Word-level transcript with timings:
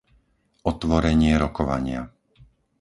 Otvorenie 0.71 1.33
rokovania 1.43 2.01